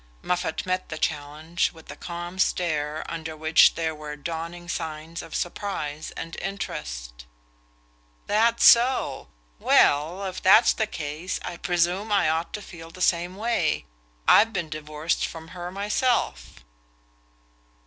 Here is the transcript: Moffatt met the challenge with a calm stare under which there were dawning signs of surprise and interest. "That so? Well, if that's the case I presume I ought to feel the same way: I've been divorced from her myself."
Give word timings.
Moffatt 0.23 0.65
met 0.65 0.89
the 0.89 0.97
challenge 0.97 1.71
with 1.73 1.91
a 1.91 1.95
calm 1.95 2.39
stare 2.39 3.05
under 3.07 3.37
which 3.37 3.75
there 3.75 3.93
were 3.93 4.15
dawning 4.15 4.67
signs 4.67 5.21
of 5.21 5.35
surprise 5.35 6.09
and 6.17 6.35
interest. 6.41 7.27
"That 8.25 8.59
so? 8.61 9.27
Well, 9.59 10.23
if 10.25 10.41
that's 10.41 10.73
the 10.73 10.87
case 10.87 11.39
I 11.45 11.55
presume 11.57 12.11
I 12.11 12.27
ought 12.29 12.51
to 12.53 12.63
feel 12.63 12.89
the 12.89 12.99
same 12.99 13.35
way: 13.35 13.85
I've 14.27 14.51
been 14.51 14.69
divorced 14.69 15.27
from 15.27 15.49
her 15.49 15.69
myself." 15.69 16.63